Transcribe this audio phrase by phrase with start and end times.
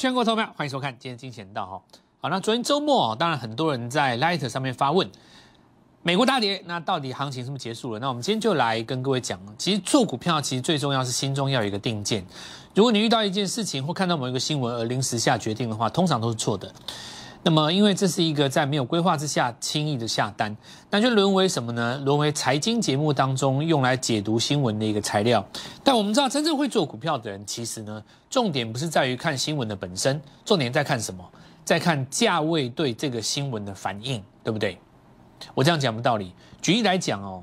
[0.00, 1.82] 全国投票，欢迎收看今天金钱道哈。
[2.22, 5.06] 好，那昨天周末，当然很多人在 Light 上面发问，
[6.02, 7.98] 美国大跌，那到底行情是不是结束了？
[7.98, 12.24] 那我们今天就来跟各位讲，其实做股票其实最重要是心中要有一个定见。
[12.74, 16.72] 如果你遇到一件事情或看到某一个新闻而临时下决定的话，通常都是错的。
[17.42, 20.54] 那么，因为这是一个在没有规划之下轻易的下单，
[20.90, 21.96] 那就沦为什么呢？
[22.04, 25.42] 沦为财经节目当中用来解读新闻的一个材料。
[25.82, 31.24] 但我们知道，真正会做股票的人，其实呢，重点不是在于看新闻的本身，重点在看什么？
[31.64, 34.78] 在看价位对这个新闻的反应，对不对？
[35.54, 36.34] 我这样讲不道理。
[36.60, 37.42] 举例来讲哦，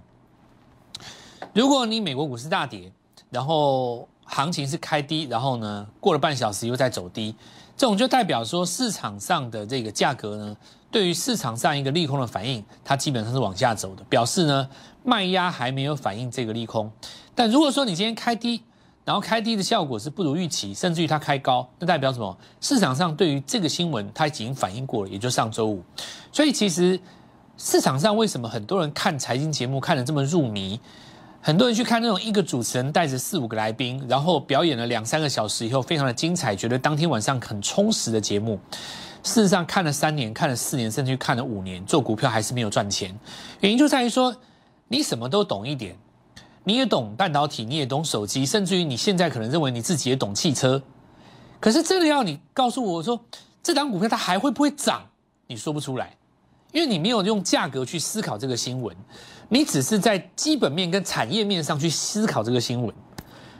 [1.53, 2.91] 如果你美国股市大跌，
[3.31, 7.34] 然后行情是开低，然后呢，过了半小时又在走低。
[7.76, 10.58] 这种就代表说市场上的这个价格呢，
[10.91, 14.67] 对于市场上一个利空的反应，它基本上是往下走的，表示呢
[15.03, 16.91] 卖压还没有反映这个利空。
[17.36, 18.64] 但如果说你今天开低，
[19.06, 22.36] 然后开低的效果是不如预期，甚至于它开高，那代表什么？
[22.59, 25.84] 市场上对于这个新闻它已经反应过了，也就上周五。
[26.31, 27.00] 所以其实
[27.58, 30.80] 市场上为什么很多人看财经节目看得这么入迷？
[31.48, 38.59] 很多人去看那种一个主持人带着四五个来宾，然后表演了两三个小时以后，非常的精彩，觉得当天晚上很充实的节目。
[39.23, 43.18] 事实上看了三年，看了四年，甚至看了五年，做股票还是没有赚钱。
[43.62, 44.36] 原因就在于说，
[44.90, 45.95] 你什么都懂一点，
[46.66, 50.84] 你也懂半导体，你也懂手机，甚至于你现在可能认为你自己也懂汽车。
[51.62, 53.18] 可是真的要你告诉我说，
[53.64, 55.08] 这档股票它还会不会涨？
[55.48, 56.18] 你说不出来，
[56.73, 58.94] 因为你没有用价格去思考这个新闻。
[59.50, 62.94] 你只是在基本面跟产业面上去思考这个新闻，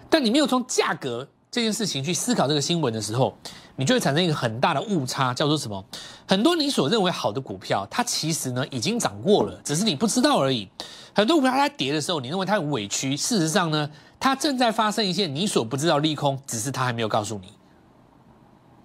[0.10, 3.38] 但你没有从价格这件事情去思考这个新闻的时候，
[3.78, 5.84] 你就会产生一个很大的误差，叫做什么？
[6.28, 10.68] 很多你所认为好的股票，它其实呢已经涨过了，只是你不知道而已。
[11.14, 17.48] 很多股票它在跌的时候，你认为它很委屈，事实上呢，它正在发生一些你所不知道利空，只是它还没有告诉你，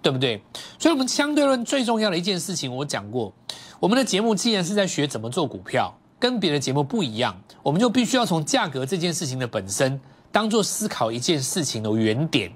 [0.01, 0.41] 对不对？
[0.79, 3.33] 所以，我们相对论最重要的一件事情，我讲过，
[3.79, 5.93] 我们的节目既然是在学怎么做股票。
[6.23, 9.99] 跟别的节目不一样，我们就必须要从价格这件事情的本身，
[10.31, 12.49] 当做思考一件事情的原点。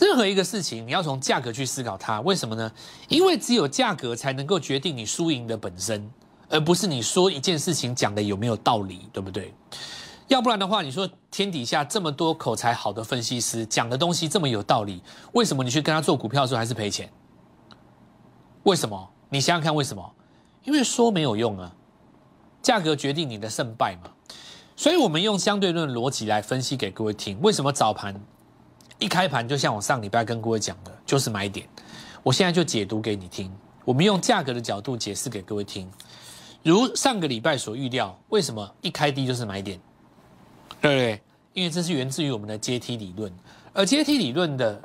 [0.00, 2.72] 任何一个事情，你要从价格去思考它，为什么呢？
[3.06, 6.10] 因为只有价格才能够决定你输赢的本身，
[6.48, 9.54] 而不是你说一件事情讲的有没有道理，对不对？
[10.26, 15.00] 要不然的话，你说天底下这么多口才好的分析师讲的东西这么有道理，
[15.34, 17.08] 为什么你去跟他做股票的时候还是赔钱？
[18.64, 19.08] 为什么？
[19.28, 20.14] 你想想看，为什么？
[20.64, 21.72] 因为说没有用啊。
[22.62, 24.10] 价格决定你的胜败嘛，
[24.76, 27.40] 所以我们用相对论逻辑来分析给各位听。
[27.40, 28.14] 为什么早盘
[28.98, 31.68] 一开盘就像我上礼拜跟各位讲的，就是买点。
[32.22, 33.50] 我现在就解读给你听。
[33.84, 35.90] 我们用价格的角度解释给各位听。
[36.62, 39.80] 如上个礼拜所预料，为什么一开低就是买点？
[40.80, 41.22] 对不对？
[41.54, 43.32] 因为这是源自于我们的阶梯理论，
[43.72, 44.80] 而阶梯理论的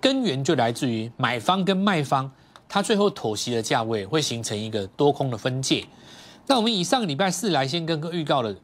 [0.00, 2.30] 根源就来自于买方跟卖方，
[2.68, 5.84] 它最后妥协的价位会形成一个多空的分界。
[6.48, 8.54] 那我们以上个礼拜四来先跟各位预告了，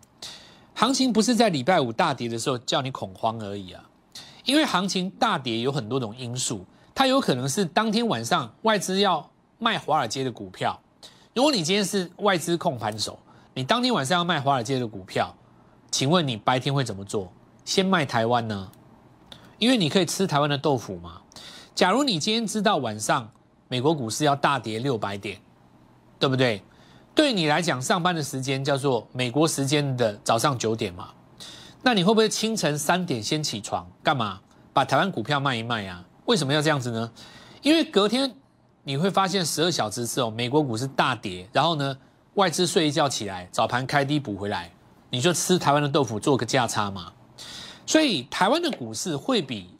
[0.74, 3.84] 行情不是在礼拜五大跌的时候叫你恐慌而已啊，
[4.46, 6.64] 因为行情大跌有很多种因素，
[6.94, 10.80] 它有可能是当天晚上外资要卖华尔街的股票，
[11.34, 13.18] 如果你今天是外资控盘手，
[13.52, 15.34] 你当天晚上要卖华尔街的股票，
[15.90, 17.30] 请问你白天会怎么做？
[17.66, 18.72] 先卖台湾呢？
[19.58, 21.20] 因为你可以吃台湾的豆腐嘛。
[21.74, 23.30] 假如你今天知道晚上
[23.68, 25.38] 美国股市要大跌六百点，
[26.18, 26.62] 对不对？
[27.14, 31.10] 对你来讲，上班的时间叫做美国时间的早上九点嘛？
[31.80, 34.40] 那你会不会清晨三点先起床干嘛？
[34.72, 36.04] 把台湾股票卖一卖啊？
[36.26, 37.08] 为什么要这样子呢？
[37.62, 38.34] 因为隔天
[38.82, 41.96] 你会发现十二小时之后，美国股市大跌，然后呢，
[42.34, 44.72] 外资睡一觉起来，早盘开低补回来，
[45.08, 47.12] 你就吃台湾的豆腐做个价差嘛。
[47.86, 49.70] 所以台湾的股市会比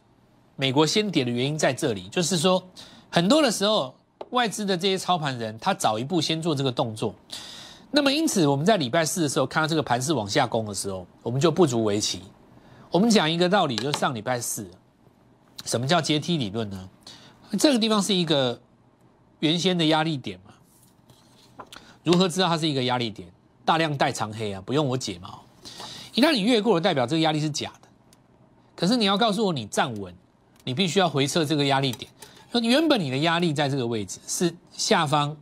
[0.54, 2.62] 美国先跌的原因在这里，就是说
[3.10, 3.92] 很多的时候。
[4.34, 7.14] 外资的这些操盘人，他早一步先做这个动作，
[7.90, 12.20] 那么因此我们在礼拜四的时候看到这个盘势往下攻的时候，我们就不足为奇。
[12.90, 14.68] 我们讲一个道理，就是上礼拜四，
[15.64, 16.88] 什么叫阶梯理论呢？
[17.58, 18.60] 这个地方是一个
[19.38, 21.66] 原先的压力点嘛？
[22.02, 23.28] 如何知道它是一个压力点？
[23.64, 25.38] 大量带长黑啊，不用我解嘛。
[26.14, 27.88] 一旦你越过了，代表这个压力是假的。
[28.76, 30.12] 可是你要告诉我你站稳，
[30.64, 32.10] 你必须要回测这个压力点。
[32.62, 35.36] 原本你的压力在这个位置是下方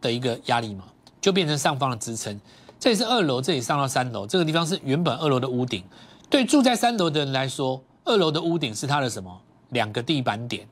[0.00, 0.84] 的一个压力嘛，
[1.20, 2.40] 就变成上方的支撑。
[2.80, 5.84] 这里是二楼，这里上到三楼，这个地方是原本二楼的屋顶。
[6.30, 9.40] 对住在三楼的人来说，二楼的屋顶是它的什么？
[9.70, 10.66] 两个地板点，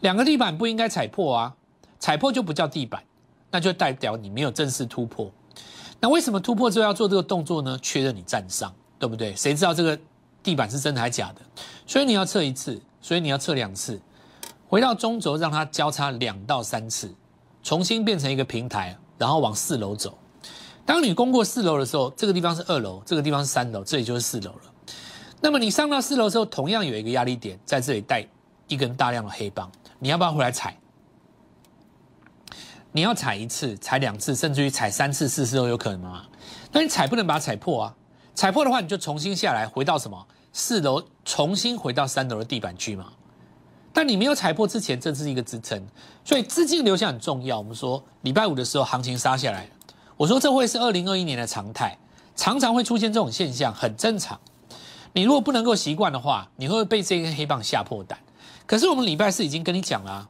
[0.00, 1.54] 两个地板不应该踩破啊，
[1.98, 3.02] 踩破就不叫地板，
[3.50, 5.30] 那就代表你没有正式突破。
[6.00, 7.78] 那为什么突破之后要做这个动作呢？
[7.82, 9.34] 确认你站上，对不对？
[9.34, 9.98] 谁知道这个
[10.42, 11.40] 地板是真的还是假的？
[11.86, 14.00] 所以你要测一次，所以你要测两次。
[14.68, 17.14] 回到中轴，让它交叉两到三次，
[17.62, 20.18] 重新变成一个平台，然后往四楼走。
[20.84, 24.60] 当你攻过四楼的时候，这个地方是二楼，这个地方是三楼，这里就是四楼了。
[25.40, 28.26] 那么你上到四楼之后，同样有一个压力点在这里带
[28.66, 30.76] 一根大量的黑棒，你要不要回来踩？
[32.92, 36.26] 你要踩一次、踩两次，甚至于踩三次、四次都有可能吗？
[36.72, 37.94] 那你踩不能把它踩破啊！
[38.34, 43.12] 踩破的话，你就重新下来，回到什么四楼，重新回到三楼的地板区嘛。
[43.92, 45.82] 但你没有踩破之前，这是一个支撑，
[46.24, 47.58] 所以资金流向很重要。
[47.58, 49.68] 我们说礼拜五的时候行情杀下来，
[50.16, 51.96] 我说这会是二零二一年的常态，
[52.36, 54.38] 常常会出现这种现象，很正常。
[55.14, 58.18] 你如果不能够习惯的话，你会被这根黑棒吓破胆。
[58.66, 60.28] 可是我们礼拜四已经跟你讲了。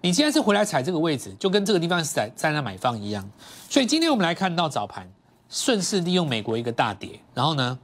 [0.00, 3.28] 你既然是回来踩这个位置，就跟这个地方是在在那买方一样。
[3.68, 5.10] 所以今天我们来看到早盘
[5.48, 7.78] 顺势利用美国一个大跌，然后呢，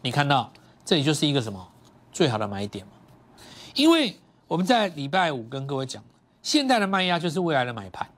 [0.00, 0.50] 你看到
[0.84, 1.68] 这里就是一个什么
[2.12, 2.86] 最好的买点？
[3.74, 4.16] 因为
[4.46, 6.02] 我们在礼拜五跟各位讲，
[6.42, 8.08] 现在的卖压就是未来的买盘。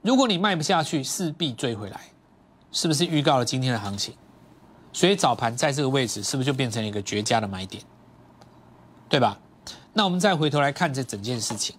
[0.00, 2.00] 如果你卖不下去，势必追回来，
[2.70, 4.14] 是不是预告了今天的行情？
[4.92, 7.82] 所以早盘在这个位置，是不是就变成了一个绝佳的买点？
[9.08, 9.38] 对吧？
[9.92, 11.74] 那我们再回头来看这整件事情。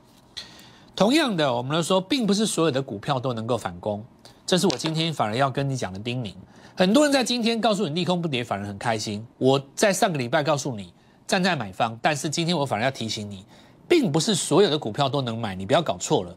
[0.95, 4.03] 同样的，我们来说，并不是所有的股票都能够反攻，
[4.45, 6.33] 这是我今天反而要跟你讲的叮咛。
[6.75, 9.25] 很多人在今天告诉你利空不跌，反而很开心。
[9.37, 10.93] 我在上个礼拜告诉你
[11.27, 13.45] 站在买方，但是今天我反而要提醒你，
[13.87, 16.35] 并不是所有的股票都能买，你不要搞错了。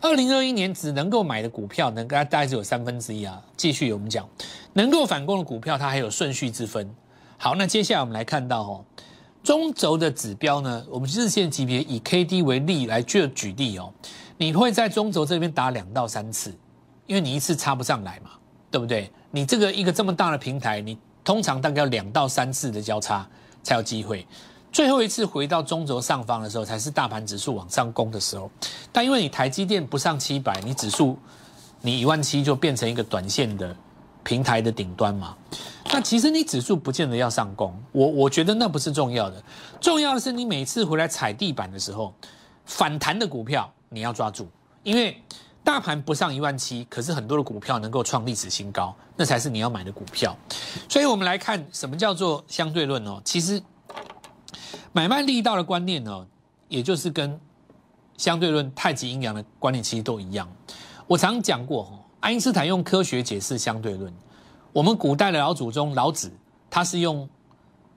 [0.00, 3.42] 二零二一年只能够买的股票，能大概只有三分之一啊。
[3.56, 4.28] 继续我们讲，
[4.74, 6.88] 能够反攻的股票，它还有顺序之分。
[7.36, 8.84] 好，那接下来我们来看到哦。
[9.42, 10.84] 中轴的指标呢？
[10.90, 13.92] 我们日线级别以 K D 为例来做举例哦。
[14.36, 16.54] 你会在中轴这边打两到三次，
[17.06, 18.30] 因为你一次插不上来嘛，
[18.70, 19.10] 对不对？
[19.30, 23.28] 你这个一个这么大的平台，你通常大概要两到三次的交叉
[23.62, 24.26] 才有机会。
[24.70, 28.50] 最后一次回到中轴上方的时候，才是大盘指数往上攻的时候。
[28.92, 31.18] 但因为你台积电不上七百，你指数
[31.80, 33.74] 你一万七就变成一个短线的
[34.22, 35.34] 平台的顶端嘛。
[35.90, 39.42] 那其实你指数不见得要上攻，我我觉得那不是重要的，
[39.80, 42.12] 重要的是你每次回来踩地板的时候，
[42.66, 44.46] 反弹的股票你要抓住，
[44.82, 45.16] 因为
[45.68, 50.34] 大盘不上一万七，可是很多的股票能够创历史新高，那才是你要买的股票。
[50.88, 53.62] 所以我们来看什么叫做相对论哦，其实
[54.92, 56.26] 买卖力道的观念呢，
[56.68, 57.38] 也就是跟
[58.16, 60.48] 相对论太极阴阳的观念其实都一样。
[61.06, 64.10] 我常讲过爱因斯坦用科学解释相对论。
[64.72, 66.32] 我们古代的老祖宗老子，
[66.70, 67.28] 他是用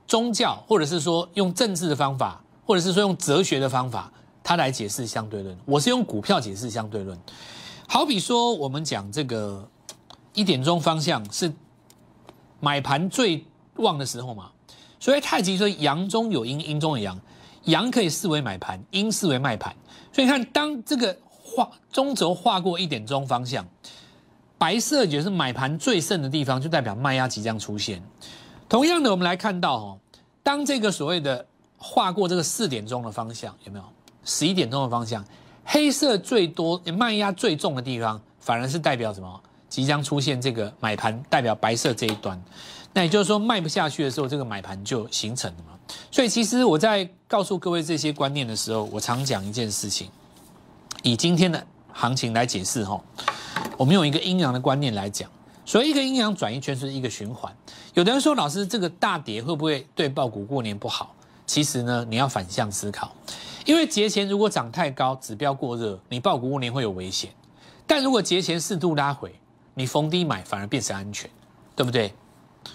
[0.06, 4.12] 宗教，或者是说用政治的方法，或者是说用哲学的方法，
[4.44, 5.58] 他来解释相对论。
[5.64, 7.18] 我是用股票解释相对论。
[7.94, 9.70] 好比说，我们讲这个
[10.34, 11.52] 一点钟方向是
[12.62, 13.46] 买盘最
[13.76, 14.50] 旺的时候嘛，
[14.98, 17.20] 所以太极说阳中有阴，阴中有阳，
[17.66, 19.76] 阳可以视为买盘，阴视为卖盘。
[20.14, 23.68] 所以看，当这个画中轴画过一点钟方向。
[24.58, 28.02] 白色就是买盘最盛的地方，就代表卖压即将出现。
[28.70, 30.00] 同样的，我们来看到哦，
[30.42, 31.46] 当这个所谓的
[31.78, 33.84] 划过这个四点钟的方向，有没有
[34.24, 35.26] 十一点钟的方向？
[35.64, 39.42] 黑色最多卖压最重的地方，反而是代表什么？
[39.70, 42.42] 即将出现这个买盘，代表白色这一端。
[42.94, 45.80] 那也就是说，卖不下去的时候，这个买盘就形成了嘛。
[46.12, 50.10] 所以，其实我在告诉各位这些观念的时候，我常讲一件事情，
[51.04, 53.00] 以今天的行情来解释哈。
[53.78, 55.30] 我们用一个阴阳的观念来讲，
[55.66, 57.50] 所以一个阴阳转一圈是一个循环。
[57.94, 61.16] 有的人说，老师这个大跌会不会对爆股过年不好？
[61.46, 63.14] 其实呢，你要反向思考，
[63.66, 67.30] 因为节前如果涨太高，指标过热，你报股过年会有危险；
[67.86, 69.34] 但如果节前适度拉回，
[69.74, 71.30] 你逢低买反而变成安全，
[71.76, 72.14] 对不对？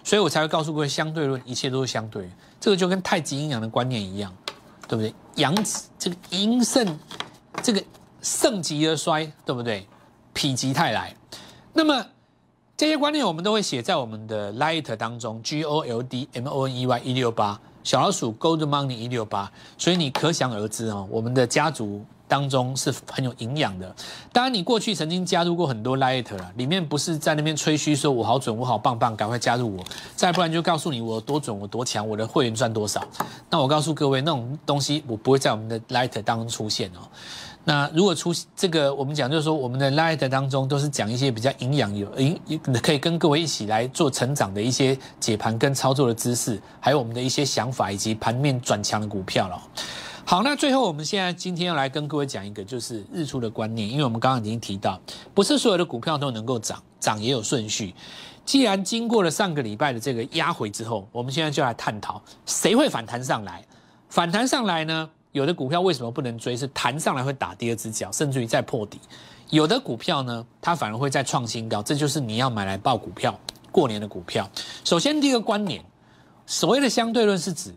[0.02, 4.34] 所以我才会告诉各位，相对论一切都是相对，这个就跟太极阴阳的观念一样，
[4.88, 5.14] 对不对？
[5.36, 5.54] 阳
[5.98, 6.98] 这个阴盛，
[7.62, 7.82] 这个
[8.20, 9.86] 盛极而衰，对不对？
[10.34, 11.16] 否极泰来，
[11.72, 12.04] 那么
[12.76, 23.94] 这些观念我们都会写在我们的 Light 当中，G O L D M O N E Y 一六八小老鼠 Gold Money 一六八，所以你可想而知哦，我们的家族当中是很有营养的。
[24.32, 29.84] 当然，你过去曾经加入过很多 Light 了，里面不是在那边吹嘘说我好准，我好棒棒，赶快加入我，
[30.16, 33.00] 再不然就告诉你我多准，我多强，我的会员赚多少。
[33.48, 37.06] 那我告诉各位，那种东西我不会在我们的 Light 当中出现哦。
[37.68, 42.40] 那如果出这个，我们讲就是说，我们的 Light 当中都是讲一些比较营养有营，
[42.80, 49.61] 可以跟各位一起来做成长的一些解盘跟操作的知识，还有我们的一些想法以及盘面转强的股票了。
[50.25, 55.00] 好，那最后我们现在今天要来跟各位讲一个就是日出的观念，因为我们刚刚已经提到，
[55.35, 57.92] 不是所有的股票都能够涨，涨也有顺序。
[58.44, 63.64] 既然经过了上个礼拜的这个压回之后，我们现在就来探讨谁会反弹上来。
[64.08, 65.11] 反弹上来呢？
[65.36, 66.56] 有的股票为什么不能追？
[66.56, 68.98] 是弹上来会打第二只脚，甚至于再破底。
[69.50, 73.38] 有的股票呢，它反而会再创新高，这就是你要买来报股票
[73.70, 74.48] 过年的股票。
[74.82, 75.84] 首先第一个观念，
[76.46, 77.74] 所谓的相对论是指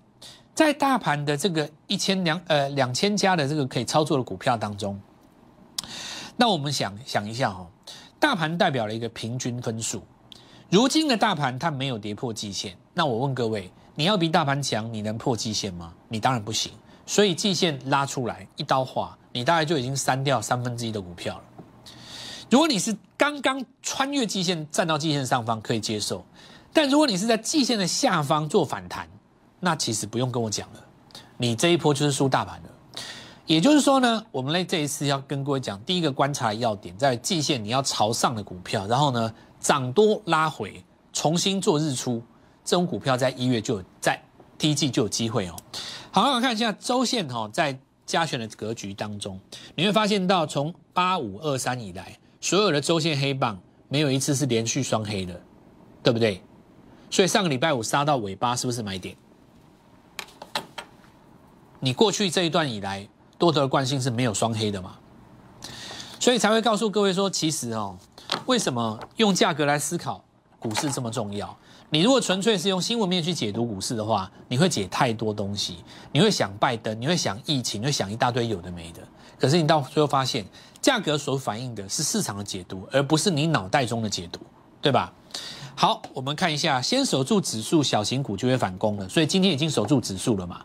[0.55, 4.97] 在大盘的这个一千两呃两千家的这个可以操作的股票当中，
[6.37, 7.67] 那我们想想一下哦，
[8.21, 10.01] 大盘代表了一个平均分数。
[10.69, 15.93] 如今的大盘它没有跌破季线，那我问各位，你要比大盘强，你能破季线吗？
[16.07, 16.71] 你当然不行。
[17.09, 21.43] 所以季线拉出来一刀划，你大概就已经删掉三分之一的股票了。
[22.51, 26.23] 如果你是刚刚穿越季线站到季线上方，可以接受；
[26.71, 29.09] 但如果你是在季线的下方做反弹，
[29.59, 30.79] 那其实不用跟我讲了，
[31.37, 32.69] 你这一波就是输大盘了。
[33.47, 42.21] 也就是说呢，我们来这一次要跟各位讲，第一个观察要点在季线你要朝上的股票，然后呢涨多拉回，重新做日出，
[42.63, 44.21] 这种股票在一月就有在
[44.59, 45.55] 第一季就有机会哦。
[46.11, 49.39] 好，我看一下周线哈，在加权的格局当中，
[49.75, 55.39] 你会发现到从八五二三以来，所有的周线黑棒没有一次是连续双黑的，
[56.01, 56.41] 对不对？
[57.11, 59.15] 所以上个礼拜五杀到尾巴，是不是买点？
[61.79, 64.95] 你过去这一段以来，多头的惯性是没有双黑的嘛？
[66.19, 67.95] 所以才会告诉各位说，其实哦，
[68.47, 70.23] 为什么用价格来思考
[70.57, 71.55] 股市这么重要？
[71.91, 75.77] 你如果纯粹是用新闻面去解读股市的话，你会解太多东西，
[76.11, 79.01] 你会想拜登，你会想疫情，你会想一大堆有的没的。
[79.39, 80.45] 可是你到最后发现，
[80.81, 84.39] 价格所反映的是市场的解读，而不是你脑袋中的解读，
[84.81, 85.11] 对吧？
[85.73, 89.09] 好，我们看一下，先守住指数，小型股就会反攻了。
[89.09, 90.61] 所以今天已经守住指数了嘛，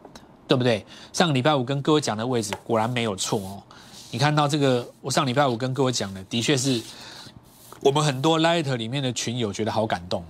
[0.47, 0.85] 对不对？
[1.14, 3.62] 上个礼拜五跟各位讲的位置果然没有错哦。
[4.11, 6.83] 你看到这个，我上礼拜五跟各位讲的，的确是
[7.81, 10.23] 我们很多 Light 里面的群友觉得好感动。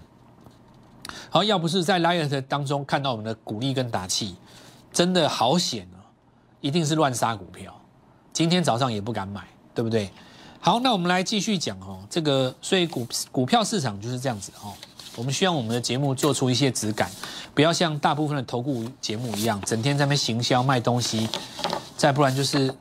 [1.31, 4.37] 好，要不是在 Light 当中看到我们的鼓励跟打气，
[4.93, 5.99] 真的好险啊！
[6.61, 7.75] 一定是乱杀股票，
[8.33, 10.11] 今天早上也不敢买，对不对？
[10.61, 14.73] 好，那我们来继续讲哦，这个所以股股票市场就是这样子哦。
[15.17, 17.11] 我们希望我们的节目做出一些质感，
[17.55, 21.29] 不要像大部分的投顾节目一样，整天在那边行销卖东西，
[21.97, 22.75] 再不然就是。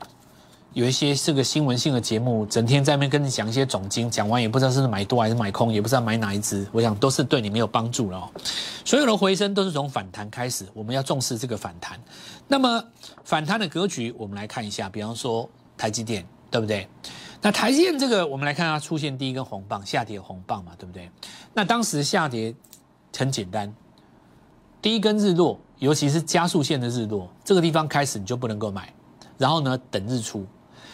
[0.74, 8.28] 有一些是个新闻性的节目，整天在那边跟你讲一些总经，讲完也不知道是买多还是买空，也不知道买哪一只，我想都是对你没有帮助了。
[8.84, 12.00] 所有的回升都是从反弹开始，我们要重视这个反弹。
[12.48, 12.84] 那么
[13.24, 16.88] 反弹的格局，我们来看一下，比方说台积电，对不对？
[17.40, 21.08] 那台积电这个，我们来看它出现第一根红棒，下跌红棒嘛，对不对？
[21.54, 22.56] 那当时下跌
[23.16, 23.72] 很简单，
[24.82, 28.92] 第一根日落，尤其是加速线的日落，这个地方开始你就不能够买，
[29.38, 30.44] 然后呢等日出。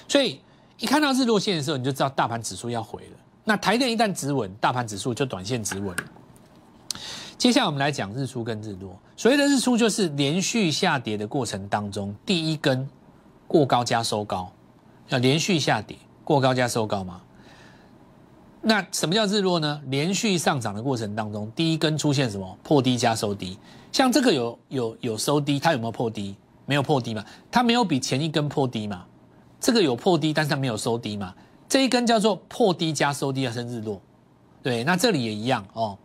[0.10, 0.42] 所以
[0.80, 3.18] 一看到日落线的时候，你就知道大盘指数要回了。
[3.46, 5.96] 那台电一旦止稳，大盘指数就短线止稳。
[7.38, 8.94] 接下来我们来讲日出跟日落。
[9.16, 12.88] 所谓的日出，就是连续下跌的过程当中，第一根
[13.48, 14.52] 过高加收高，
[15.08, 17.22] 要连续下跌过高加收高嘛？
[18.62, 19.82] 那什么叫日落呢？
[19.86, 23.58] 连续上涨的过程当中，第一根出现什么破低加收低？
[23.92, 26.36] 像这个有有有收低，它有没有破低？
[26.66, 27.24] 没有破低嘛？
[27.50, 29.06] 它没有比前一根破低嘛？
[29.60, 31.34] 这个有破低，但是它没有收低嘛？
[31.68, 34.02] 这一根叫做破低加收低而生日落，
[34.64, 35.98] 对，那这里也一样哦。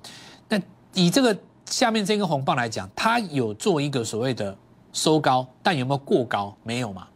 [0.49, 0.61] 那
[0.93, 1.35] 以这个
[1.65, 4.55] 下面这根红棒来讲，它有做一个所谓的
[4.93, 6.55] 收高，但有没有过高？
[6.63, 7.07] 没有嘛？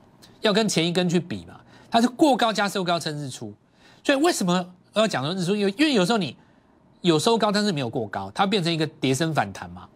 [0.41, 1.61] 要跟前一根去比嘛？
[1.91, 3.53] 它是过高加收高称日出，
[4.03, 4.65] 所以为什么
[4.95, 5.55] 要讲说日出？
[5.55, 6.37] 因为因为有时候你
[7.03, 9.87] 有收高，但是没有过高，它变成一个跌升反弹嘛，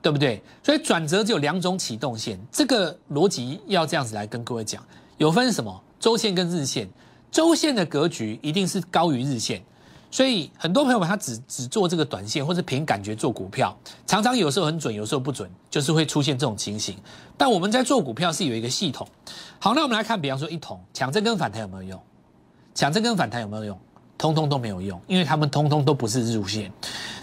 [0.00, 0.40] 对不对？
[0.62, 4.80] 所以转折只有两种启动线，这个逻辑要这样子来跟各位讲，
[5.18, 5.82] 有分什么？
[5.98, 6.88] 周线跟日线，
[7.30, 9.62] 周线的格局一定是高于日线，
[10.10, 13.76] 所以很多朋友他只只做这个短线，或者凭感觉做股票，
[14.06, 16.96] 常常有时候很准，有时候不准，就是会出现这种情形。
[17.36, 19.06] 但我们在做股票是有一个系统。
[19.58, 22.02] 好，那我们来看，比方说一桶抢这根反弹有没有用？
[22.74, 23.78] 抢这根反弹有没有用？
[24.18, 26.72] 通通都没有用，因为他们通通都不是日线。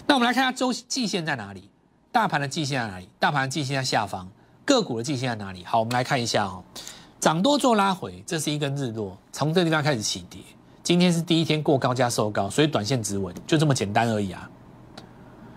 [0.06, 1.68] 那我们来看下周季线在哪里？
[2.12, 3.08] 大盘的季线在哪里？
[3.18, 4.28] 大盘的季线在下方，
[4.64, 5.64] 个股的季线在哪里？
[5.64, 6.62] 好，我们来看一下哦。
[7.24, 10.42] 涨多做拉回，这是一根日落，从这地方开始起跌。
[10.82, 14.46] 今天是第一天过高加收高，所以短线止稳，就这么简单而已啊。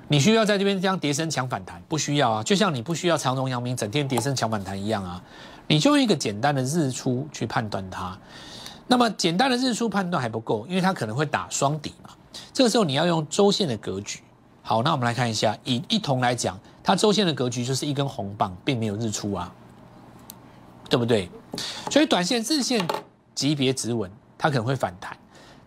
[0.08, 2.42] 你需要在这边这样跌升抢反弹，不需要啊。
[2.42, 5.22] 就像你不需要长荣、阳明整天跌升抢反弹一样啊。
[5.68, 8.18] 你就用一个简单的日出去判断它。
[8.88, 12.12] 那么简单的日出判断还不够，因为它可能会打双底嘛。
[12.54, 14.22] 这个时候你要用周线的格局。
[14.62, 19.54] 好，那我们来看一下，以一同来讲，它周线的格局就是一根红棒，并没有日出啊。
[20.90, 21.30] 对不对？
[21.92, 22.88] 所以短线、日线
[23.36, 25.18] 级别止稳，它可能会反弹，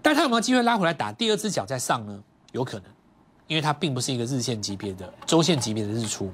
[0.01, 2.23] 但它有没有机会拉回来打第二只脚再上呢？
[2.53, 2.85] 有可能，
[3.47, 6.33] 因为它并不是一个日线级别的、周线级别的日出。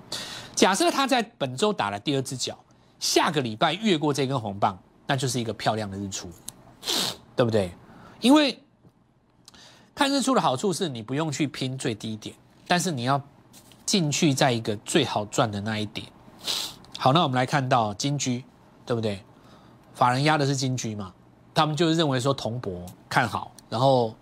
[0.55, 2.59] 假设它在本周打了第二只脚，
[2.99, 6.31] 下个礼拜越过这根红棒，那就是一个漂亮的日出，
[7.35, 7.71] 对不对？
[8.21, 8.59] 因为
[9.95, 12.35] 看日出的好处是你不用去拼最低点，
[12.67, 13.21] 但是你要
[13.85, 16.07] 进去在一个最好赚的那一点。
[16.99, 18.43] 好，那我们来看到金居，
[18.87, 19.21] 对不对？
[19.95, 21.13] 法人压的是金居嘛，
[21.53, 24.15] 他们就是认为说铜箔看好，然后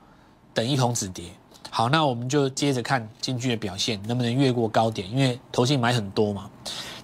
[0.53, 1.27] 等一桶止跌。
[1.71, 6.49] 好，那我们就接着看金居的表现能不能越过高点，因为投信买很多嘛。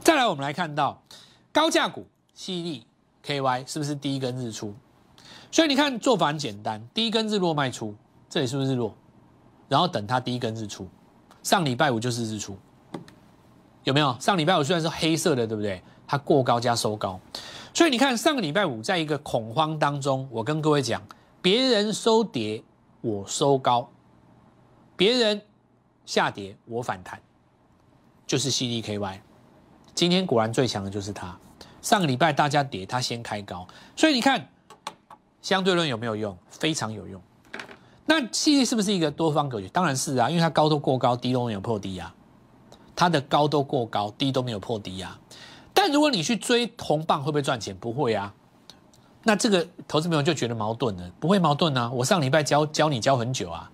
[0.02, 1.02] 再来，我们来看到
[1.52, 2.86] 高价股细粒
[3.26, 4.72] KY 是不是第一根日出？
[5.50, 7.92] 所以你看做法很简单，第一根日落卖出，
[8.28, 8.94] 这里是不是日落？
[9.68, 10.88] 然后等它第一根日出，
[11.42, 12.56] 上礼拜五就是日出，
[13.82, 14.16] 有没有？
[14.20, 15.82] 上礼拜五虽然是黑色的，对不对？
[16.10, 17.20] 它过高加收高，
[17.72, 21.00] 所以你看上个礼拜五在一个恐慌当中，我跟各位讲，
[21.40, 22.64] 别人收跌
[23.00, 23.88] 我收高。
[24.96, 25.40] 别人
[26.04, 27.22] 下跌，我反弹，
[28.26, 29.22] 就是 C D K Y。
[29.94, 31.38] 今天果然最强的就是它。
[31.80, 33.64] 上个礼拜大家跌，它先开高，
[33.94, 34.48] 所以你看
[35.40, 36.36] 相对论有没有用？
[36.48, 37.22] 非常有用。
[38.04, 39.68] 那 C D 是不是一个多方格局？
[39.68, 42.12] 当然是啊，因为它高都过高，低都没有破低啊。
[42.96, 45.16] 它的高都过高，低都没有破低啊。
[45.90, 47.76] 如果你去追铜棒，会不会赚钱？
[47.76, 48.32] 不会啊。
[49.22, 51.90] 那这个投资朋友就觉得矛盾了，不会矛盾啊。
[51.92, 53.70] 我上礼拜教教你教很久啊。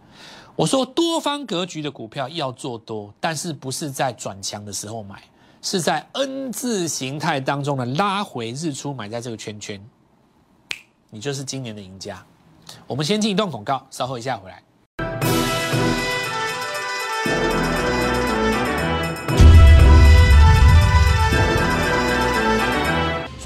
[0.56, 5.22] 我说多方格局的股票要做多，但是不是在转强的时候买，
[5.60, 9.80] 是在 N 字形态当中的拉回日出买在这个圈圈，
[11.10, 12.24] 你就是今年的赢家。
[12.86, 14.62] 我们先进一段广告，稍后一下回来。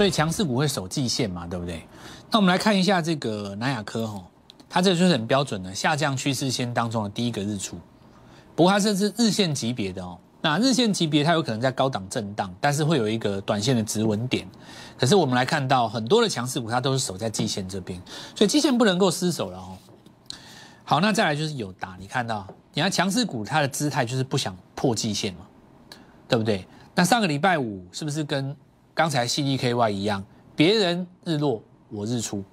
[0.00, 1.86] 所以强势股会守季线嘛，对不对？
[2.30, 4.24] 那我们来看一下这个南亚科哈。
[4.66, 7.76] 它这就是很标准的下降趋势线当中的第一个日出，
[8.56, 10.16] 不过它这是日线级别的哦。
[10.40, 14.48] 那日线级别它有可能在高档震荡，但是会有一个短线的止稳点。
[14.96, 18.00] 可是我们来看到很多的强势股，它都是守在季线这边，
[18.34, 19.76] 所以季线不能够失守了哦。
[20.82, 25.40] 好，那再来就是友达，你看到，你看强势股它的姿态就是不想破季线嘛，
[26.26, 26.66] 对不对？
[26.94, 28.56] 那上个礼拜五是不是跟
[29.00, 30.22] 刚才 C D K Y 一样，
[30.54, 32.44] 别人日落我日出？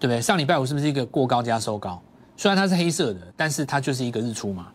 [0.00, 0.20] 对不对？
[0.20, 2.02] 上礼拜五是不是一个过高加收高？
[2.36, 4.66] 虽然它是黑色的，但是它就是一个日出嘛。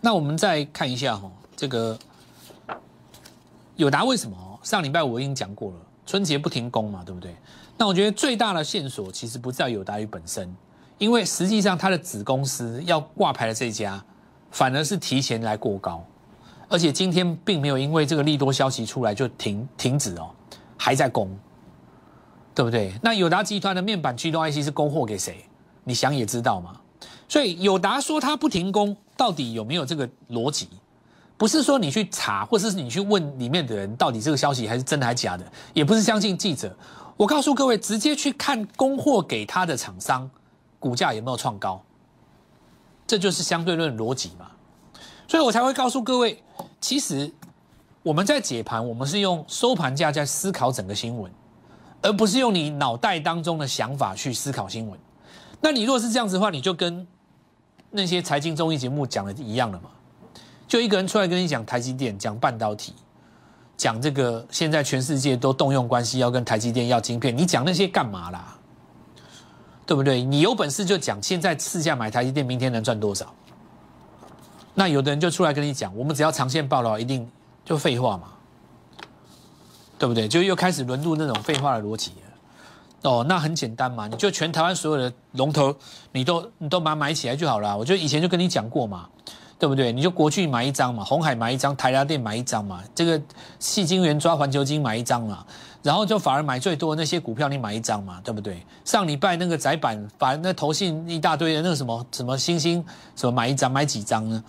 [0.00, 1.98] 那我们再看一下哈，这个
[3.74, 4.36] 友达为什么？
[4.62, 7.34] 上礼拜五我已经讲过了，春节不停工嘛，对不对？
[7.76, 10.54] 那我觉得最大的线索其实不在友达于本身，
[10.96, 14.00] 因为实际上它的子公司要挂牌的这家，
[14.52, 16.06] 反而是提前来过高，
[16.74, 20.30] 而且今天并没有因为这个利多消息出来就停停止哦，
[20.76, 21.30] 还在供。
[22.56, 22.92] 对不对？
[23.02, 25.44] 那友达集团的面板驱动 IC 是供货给谁？
[25.82, 26.80] 你想也知道嘛。
[27.28, 30.68] 所以友达说它不停工，到底有没有这个逻辑？
[31.36, 35.44] 不是说你去查，或者是你去问里面的人，到底这个消息还是真的还是假的？
[35.72, 36.72] 也不是相信记者。
[37.16, 40.30] 我告诉各位，直接去看供货给他的厂商
[40.78, 41.82] 股价有没有创高，
[43.04, 44.46] 这就是相对论逻辑嘛。
[45.26, 46.42] 所以我才会告诉各位，
[46.80, 47.32] 其实
[48.02, 51.30] 我们在解盘，我们是用收盘价在思考整个新闻。
[52.02, 55.00] 而不是用你脑袋当中的想法去思考新闻，
[55.58, 57.06] 那你如果是这样子的话，你就跟
[57.90, 59.88] 那些财经综艺节目讲的一样了嘛？
[60.68, 62.92] 就一个人出来跟你讲台积电，讲半导体，
[63.74, 68.54] 讲这个现在全世界都动用关系要跟台积电要晶片，你讲那些干嘛啦？
[69.86, 70.22] 对不对？
[70.22, 73.34] 你有本事就讲现在市价买台积电，明天能赚多少？
[74.74, 77.30] 那有的人就出来跟你讲，我们只要长线报了，一定
[77.64, 78.28] 就废话嘛。
[79.96, 80.26] 对不对？
[80.26, 83.08] 就又开始沦入那种废话的逻辑了。
[83.08, 85.74] 哦，那很简单嘛，你就全台湾所有的龙头，
[86.10, 87.78] 你都你都把它买起来就好了。
[87.78, 89.08] 我就以前就跟你讲过嘛，
[89.64, 89.90] 对不对？
[89.90, 93.18] 你就国巨买一张嘛，红海买一张，台达电买一张嘛，这个
[93.58, 95.42] 细晶圆抓环球金买一张嘛，
[95.82, 98.62] 然后就反而买最多的那些股票你买一张嘛，对不对？
[98.84, 102.84] 上礼拜那个窄板，把那投信一大堆的那个什么什么星星
[103.16, 104.44] 什么买一张买几张呢？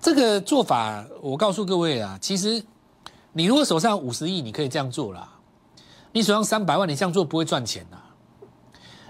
[0.00, 2.62] 这个做法我告诉各位啊，其实。
[3.34, 5.26] 你如果手上五十亿，你可以这样做啦。
[6.12, 7.96] 你手上三百万，你这样做不会赚钱的。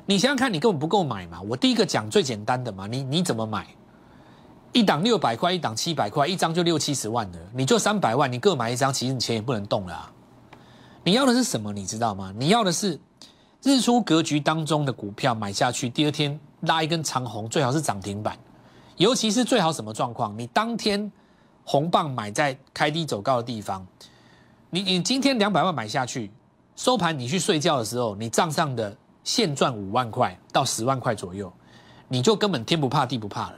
[0.06, 1.42] 你想想看，你根本不够买嘛。
[1.42, 3.66] 我第一个讲最简单的嘛，你你怎么买？
[4.72, 10.11] 一档六百块，一档七百块，一张就六七十万的，你就三百万，你各买一张，其实你钱也不能动了。
[11.04, 11.72] 你要的是什么？
[11.72, 12.32] 你知道吗？
[12.37, 12.98] 你要的是
[13.62, 18.38] 日出格局当中的股票买下去，第二天拉一根长红，最好是涨停板。
[18.96, 20.38] 尤其是最好什么状况？
[20.38, 21.11] 你当天
[21.64, 23.87] 红棒买在开低走高的地方。
[24.70, 26.30] 你你今天两百万买下去，
[26.76, 31.52] 收盘你去睡觉的时候，你账上的现赚五万块到十万块左右，
[32.08, 33.56] 你就根本天不怕地不怕了。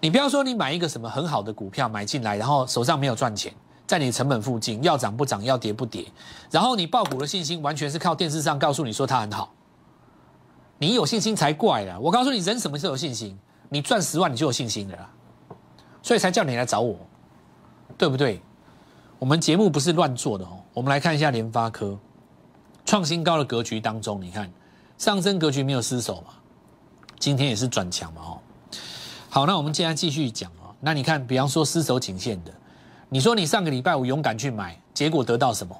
[0.00, 3.52] 你不要说你买一个什么很好的股票买进来，然后手上没有赚钱，
[3.86, 6.06] 在你成本附近，要涨不涨，要跌不跌。
[6.50, 9.52] 然后你爆股的信心完全是靠电视上告诉你说它很好，
[10.78, 11.98] 你有信心才怪了。
[11.98, 13.36] 我告诉你，人什么时候有信心？
[13.68, 15.10] 你赚十万你就有信心的啦，
[16.00, 16.96] 所以才叫你来找我，
[17.98, 18.40] 对不对？
[19.18, 20.60] 我们节目不是乱做的哦。
[20.72, 21.98] 我们来看一下联发科
[22.86, 24.48] 创新高的格局当中，你看
[24.96, 26.34] 上升格局没有失手嘛？
[27.18, 28.22] 今天也是转强嘛？
[28.22, 28.38] 哦，
[29.30, 30.74] 好，那我们接下来继续讲哦。
[30.80, 32.52] 那你看，比方说失守颈线的，
[33.08, 35.76] 你说你上个礼拜五勇敢去买，结果得到什么？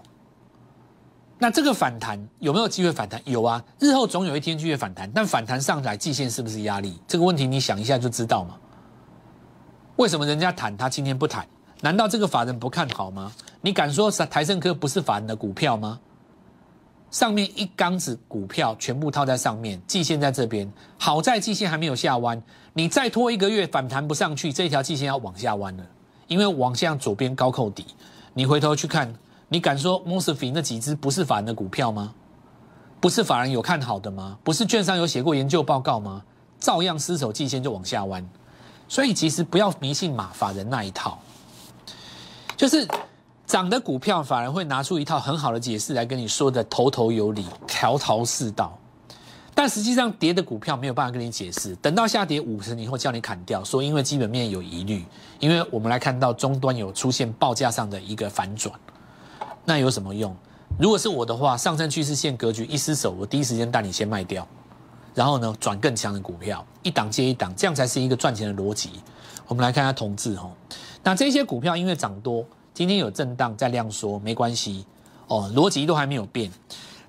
[1.38, 3.20] 那这个反弹有没有机会反弹？
[3.24, 5.10] 有啊，日后总有一天机会反弹。
[5.14, 7.00] 但反弹上来，季线是不是压力？
[7.06, 8.56] 这个问题你想一下就知道嘛。
[9.96, 11.46] 为什么人家谈，他今天不谈？
[11.80, 13.32] 难道这个法人不看好吗？
[13.60, 15.98] 你敢说台盛科不是法人的股票吗？
[17.10, 22.42] 上面一缸子股票全部套在上面，季线在这边，好在季线还没有下弯。
[22.72, 25.86] 你再拖一个月反弹不上去，这条季线要往下弯了，
[26.26, 27.86] 因为往向左边高扣底。
[28.34, 29.12] 你回头去看。
[29.50, 32.12] 你敢说 m o s f e 那几只不是法人的股票吗？
[33.00, 34.38] 不是法人有看好的吗？
[34.44, 36.22] 不是券商有写过研究报告吗？
[36.60, 38.22] 照样失手季线就往下弯，
[38.88, 41.18] 所以其实不要迷信马法人那一套，
[42.58, 42.86] 就是
[43.48, 48.78] 涨的股票反而会拿出一套很好的解释来跟你说的头头有理、条条是道，
[49.54, 55.02] 但实际上跌的股票没有办法跟你解释，等到下跌五成以后叫你砍掉，说因为基本面有疑虑，
[55.40, 58.78] 因为我们来看到终端有出现报价上的一个反转。
[59.64, 60.36] 那有什么用？
[60.78, 64.46] 如果是我的话，上升趋势线格局一失手，我第一时间带你先卖掉，
[65.14, 68.90] 然后呢转更强的股票，一档接一档，这样才是一个赚钱的逻辑。
[69.46, 70.50] 我们来看一下同志哈，
[71.02, 72.44] 那这些股票因为涨多，
[72.78, 74.86] 今天有震荡在量缩，没关系
[75.26, 76.48] 哦，逻辑都还没有变。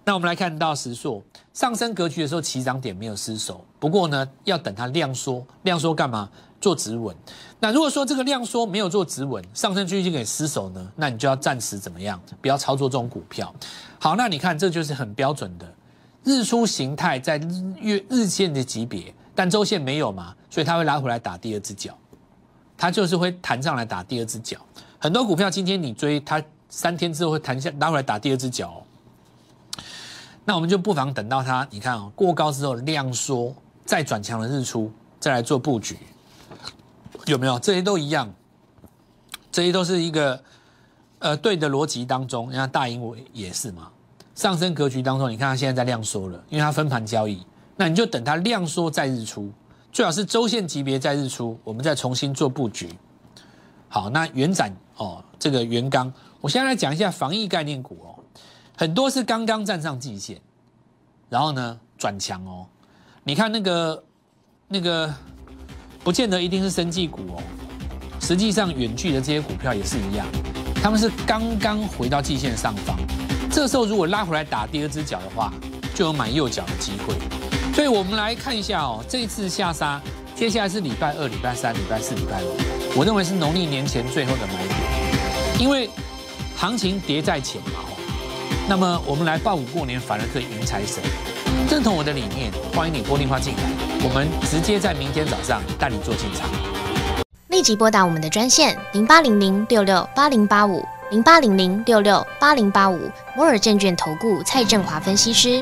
[0.04, 1.22] 那我们来看到石硕
[1.54, 6.28] 上升格局的时候，起涨点没有失守，不过呢要等它量缩，量缩干嘛？
[6.60, 7.16] 做止稳，
[7.60, 12.20] 那如果说这个量缩没有做止稳，上升趋势给失守呢，那你就要暂时怎么样？
[12.42, 13.54] 不要操作这种股票。
[14.00, 15.72] 好，那你看这就是很标准的
[16.24, 17.38] 日出形态，在
[17.80, 21.96] 月日线的级别，但周线没有嘛，所以它会拉回来打第二只脚，
[22.76, 24.58] 它就是会弹上来打第二只脚。
[25.02, 28.84] 很多股票今天你追它，三天之后会弹下拉回来打第二只脚，
[30.44, 35.98] 那我们就不妨等到它，你看哦，过高之后量缩，再转强的日出，再来做布局。
[37.28, 38.30] 有没有这些都一样？
[39.50, 40.44] 这些都是一个
[41.20, 43.90] 呃对的逻辑当中，你看大英也是嘛，
[44.36, 47.42] 上升格局当中，你看它现在在量缩了，因为它分盘交易，
[47.78, 49.50] 那你就等它量缩再日出，
[49.94, 52.90] 最好是周线级别再日出，我们再重新做布局。
[53.90, 58.24] 好，那元展哦，这个元刚，我现在来讲一下防疫概念股哦，
[58.78, 60.40] 很多是刚刚站上季线，
[61.28, 62.66] 然后呢转强哦，
[63.24, 64.04] 你看那个
[64.68, 65.14] 那个。
[66.02, 67.44] 不见得一定是生技股哦，
[68.22, 70.26] 实际上远距的这些股票也是一样，
[70.82, 72.98] 他们是刚刚回到季线上方，
[73.52, 75.52] 这时候如果拉回来打第二只脚的话，
[75.94, 77.16] 就有买右脚的机会。
[77.74, 80.02] 所以我们来看一下哦，这次下杀，
[80.40, 82.56] 接下来是礼拜二、礼拜三、礼拜四、礼拜五，
[82.96, 85.90] 我认为是农历年前最后的买点，因为
[86.56, 87.82] 行情跌在前嘛。
[88.66, 91.04] 那么我们来报股过年，反而可以迎财神。
[91.70, 93.64] 认同我的理念，欢迎你拨电话进来，
[94.02, 96.50] 我们直接在明天早上带你做进场。
[97.50, 105.62] 立即拨打我们的专线零八零零六六八零八五零八零零六六八零八五摩尔证券投顾蔡振华分析师。